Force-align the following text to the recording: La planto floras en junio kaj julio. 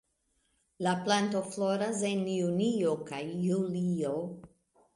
La 0.85 0.93
planto 1.07 1.41
floras 1.49 2.01
en 2.09 2.25
junio 2.31 2.97
kaj 3.13 3.23
julio. 3.45 4.15